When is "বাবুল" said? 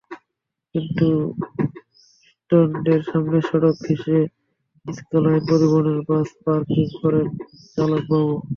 8.09-8.37